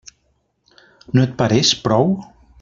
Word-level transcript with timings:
No 1.13 1.27
et 1.27 1.37
pareix 1.43 1.75
prou? 1.87 2.13